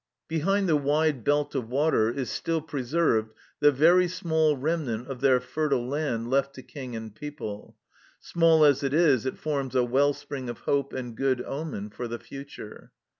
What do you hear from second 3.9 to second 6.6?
small remnant" of their fertile land left